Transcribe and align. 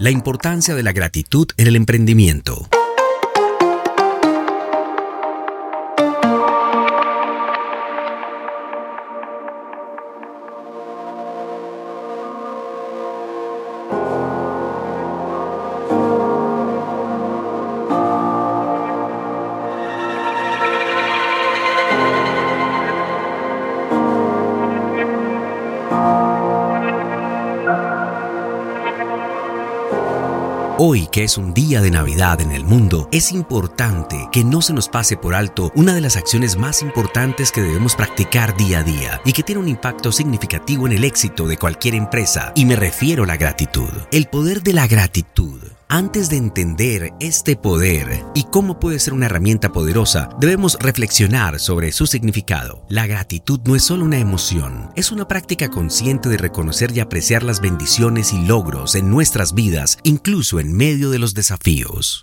La 0.00 0.10
importancia 0.10 0.76
de 0.76 0.84
la 0.84 0.92
gratitud 0.92 1.48
en 1.56 1.66
el 1.66 1.74
emprendimiento. 1.74 2.68
Hoy, 30.80 31.08
que 31.08 31.24
es 31.24 31.36
un 31.36 31.54
día 31.54 31.80
de 31.80 31.90
Navidad 31.90 32.40
en 32.40 32.52
el 32.52 32.62
mundo, 32.62 33.08
es 33.10 33.32
importante 33.32 34.28
que 34.30 34.44
no 34.44 34.62
se 34.62 34.72
nos 34.72 34.88
pase 34.88 35.16
por 35.16 35.34
alto 35.34 35.72
una 35.74 35.92
de 35.92 36.00
las 36.00 36.16
acciones 36.16 36.56
más 36.56 36.82
importantes 36.82 37.50
que 37.50 37.62
debemos 37.62 37.96
practicar 37.96 38.56
día 38.56 38.78
a 38.78 38.82
día 38.84 39.20
y 39.24 39.32
que 39.32 39.42
tiene 39.42 39.60
un 39.60 39.66
impacto 39.66 40.12
significativo 40.12 40.86
en 40.86 40.92
el 40.92 41.02
éxito 41.02 41.48
de 41.48 41.56
cualquier 41.56 41.96
empresa, 41.96 42.52
y 42.54 42.64
me 42.64 42.76
refiero 42.76 43.24
a 43.24 43.26
la 43.26 43.36
gratitud. 43.36 43.90
El 44.12 44.26
poder 44.26 44.62
de 44.62 44.72
la 44.72 44.86
gratitud 44.86 45.58
antes 45.90 46.28
de 46.28 46.36
entender 46.36 47.14
este 47.18 47.56
poder 47.56 48.22
y 48.34 48.44
cómo 48.44 48.78
puede 48.78 48.98
ser 48.98 49.14
una 49.14 49.26
herramienta 49.26 49.72
poderosa, 49.72 50.28
debemos 50.38 50.76
reflexionar 50.80 51.58
sobre 51.58 51.92
su 51.92 52.06
significado. 52.06 52.84
La 52.88 53.06
gratitud 53.06 53.60
no 53.64 53.74
es 53.74 53.84
solo 53.84 54.04
una 54.04 54.18
emoción, 54.18 54.90
es 54.96 55.10
una 55.10 55.26
práctica 55.26 55.70
consciente 55.70 56.28
de 56.28 56.36
reconocer 56.36 56.94
y 56.94 57.00
apreciar 57.00 57.42
las 57.42 57.62
bendiciones 57.62 58.34
y 58.34 58.44
logros 58.44 58.94
en 58.96 59.10
nuestras 59.10 59.54
vidas, 59.54 59.98
incluso 60.02 60.60
en 60.60 60.76
medio 60.76 61.08
de 61.10 61.18
los 61.18 61.32
desafíos. 61.32 62.20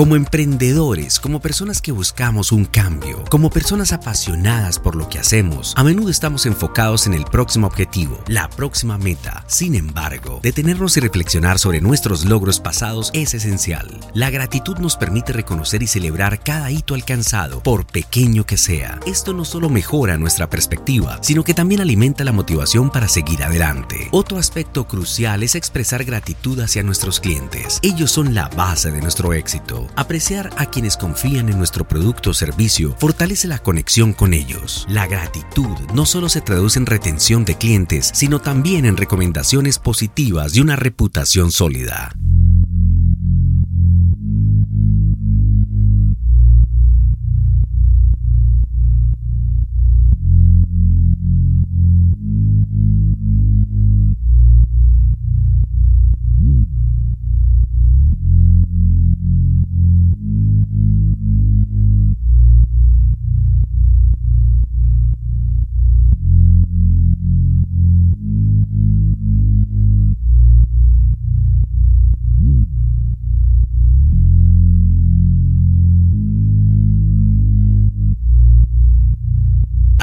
Como 0.00 0.16
emprendedores, 0.16 1.20
como 1.20 1.42
personas 1.42 1.82
que 1.82 1.92
buscamos 1.92 2.52
un 2.52 2.64
cambio, 2.64 3.22
como 3.28 3.50
personas 3.50 3.92
apasionadas 3.92 4.78
por 4.78 4.96
lo 4.96 5.10
que 5.10 5.18
hacemos, 5.18 5.74
a 5.76 5.84
menudo 5.84 6.08
estamos 6.08 6.46
enfocados 6.46 7.06
en 7.06 7.12
el 7.12 7.26
próximo 7.26 7.66
objetivo, 7.66 8.18
la 8.26 8.48
próxima 8.48 8.96
meta. 8.96 9.44
Sin 9.46 9.74
embargo, 9.74 10.40
detenernos 10.42 10.96
y 10.96 11.00
reflexionar 11.00 11.58
sobre 11.58 11.82
nuestros 11.82 12.24
logros 12.24 12.60
pasados 12.60 13.10
es 13.12 13.34
esencial. 13.34 14.00
La 14.14 14.30
gratitud 14.30 14.78
nos 14.78 14.96
permite 14.96 15.34
reconocer 15.34 15.82
y 15.82 15.86
celebrar 15.86 16.42
cada 16.42 16.70
hito 16.70 16.94
alcanzado, 16.94 17.62
por 17.62 17.84
pequeño 17.84 18.46
que 18.46 18.56
sea. 18.56 19.00
Esto 19.04 19.34
no 19.34 19.44
solo 19.44 19.68
mejora 19.68 20.16
nuestra 20.16 20.48
perspectiva, 20.48 21.18
sino 21.20 21.44
que 21.44 21.52
también 21.52 21.82
alimenta 21.82 22.24
la 22.24 22.32
motivación 22.32 22.88
para 22.88 23.06
seguir 23.06 23.42
adelante. 23.42 24.08
Otro 24.12 24.38
aspecto 24.38 24.88
crucial 24.88 25.42
es 25.42 25.56
expresar 25.56 26.04
gratitud 26.04 26.58
hacia 26.60 26.82
nuestros 26.82 27.20
clientes. 27.20 27.80
Ellos 27.82 28.10
son 28.10 28.34
la 28.34 28.48
base 28.48 28.90
de 28.90 29.02
nuestro 29.02 29.34
éxito. 29.34 29.89
Apreciar 29.96 30.50
a 30.56 30.66
quienes 30.66 30.96
confían 30.96 31.48
en 31.48 31.58
nuestro 31.58 31.86
producto 31.86 32.30
o 32.30 32.34
servicio 32.34 32.94
fortalece 32.98 33.48
la 33.48 33.58
conexión 33.58 34.12
con 34.12 34.34
ellos. 34.34 34.86
La 34.88 35.06
gratitud 35.06 35.76
no 35.94 36.06
solo 36.06 36.28
se 36.28 36.40
traduce 36.40 36.78
en 36.78 36.86
retención 36.86 37.44
de 37.44 37.56
clientes, 37.56 38.10
sino 38.14 38.40
también 38.40 38.84
en 38.84 38.96
recomendaciones 38.96 39.78
positivas 39.78 40.56
y 40.56 40.60
una 40.60 40.76
reputación 40.76 41.50
sólida. 41.50 42.12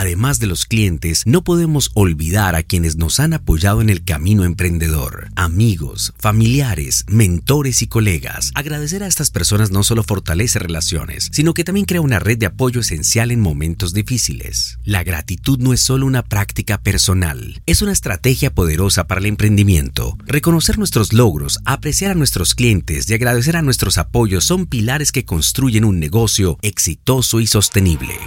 Además 0.08 0.40
de 0.40 0.48
los 0.48 0.66
clientes, 0.66 1.24
no 1.26 1.44
podemos 1.44 1.92
olvidar 1.94 2.56
a 2.56 2.64
quienes 2.64 2.96
nos 2.96 3.20
han 3.20 3.34
apoyado 3.34 3.82
en 3.82 3.90
el 3.90 4.06
camino 4.06 4.46
emprendedor, 4.46 5.28
amigos, 5.36 6.14
familiares, 6.18 7.04
mentores 7.10 7.82
y 7.82 7.88
colegas. 7.88 8.52
Agradecer 8.56 9.04
a 9.04 9.08
estas 9.08 9.32
personas 9.32 9.70
no 9.70 9.84
solo 9.84 10.04
fortalece 10.04 10.60
relaciones, 10.60 11.28
sino 11.34 11.54
que 11.54 11.66
también 11.66 11.86
crea 11.86 12.00
una 12.00 12.20
red 12.20 12.38
de 12.38 12.46
apoyo 12.46 12.80
esencial 12.80 13.32
en 13.32 13.42
momentos 13.42 13.94
difíciles. 13.94 14.80
La 14.86 15.04
gratitud 15.04 15.60
no 15.60 15.74
es 15.74 15.82
solo 15.82 16.06
una 16.06 16.24
práctica 16.24 16.78
personal, 16.78 17.62
es 17.66 17.82
una 17.82 17.92
estrategia 17.92 18.56
poderosa 18.56 19.08
para 19.08 19.20
el 19.20 19.26
emprendimiento. 19.26 20.18
Reconocer 20.26 20.78
nuestros 20.78 21.12
logros, 21.12 21.60
apreciar 21.66 22.12
a 22.12 22.16
nuestros 22.16 22.56
clientes 22.56 23.10
y 23.10 23.14
agradecer 23.14 23.58
a 23.58 23.62
nuestros 23.62 23.98
apoyos 23.98 24.46
son 24.46 24.68
pilares 24.68 25.12
que 25.12 25.26
construyen 25.26 25.84
un 25.84 26.00
negocio 26.00 26.58
exitoso 26.62 27.42
y 27.42 27.48
sostenible. 27.48 28.18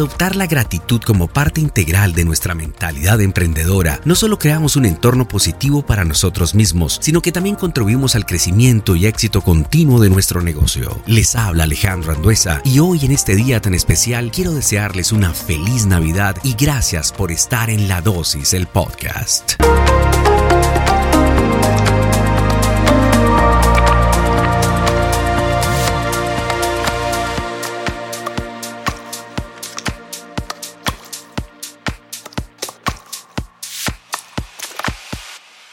Adoptar 0.00 0.34
la 0.34 0.46
gratitud 0.46 1.02
como 1.02 1.28
parte 1.28 1.60
integral 1.60 2.14
de 2.14 2.24
nuestra 2.24 2.54
mentalidad 2.54 3.20
emprendedora, 3.20 4.00
no 4.06 4.14
solo 4.14 4.38
creamos 4.38 4.76
un 4.76 4.86
entorno 4.86 5.28
positivo 5.28 5.84
para 5.84 6.06
nosotros 6.06 6.54
mismos, 6.54 6.98
sino 7.02 7.20
que 7.20 7.32
también 7.32 7.54
contribuimos 7.54 8.16
al 8.16 8.24
crecimiento 8.24 8.96
y 8.96 9.04
éxito 9.04 9.42
continuo 9.42 10.00
de 10.00 10.08
nuestro 10.08 10.40
negocio. 10.40 10.98
Les 11.06 11.36
habla 11.36 11.64
Alejandro 11.64 12.12
Anduesa 12.12 12.62
y 12.64 12.78
hoy 12.78 13.04
en 13.04 13.12
este 13.12 13.36
día 13.36 13.60
tan 13.60 13.74
especial 13.74 14.30
quiero 14.30 14.52
desearles 14.52 15.12
una 15.12 15.34
feliz 15.34 15.84
Navidad 15.84 16.34
y 16.44 16.54
gracias 16.54 17.12
por 17.12 17.30
estar 17.30 17.68
en 17.68 17.86
La 17.86 18.00
Dosis, 18.00 18.54
el 18.54 18.68
podcast. 18.68 19.60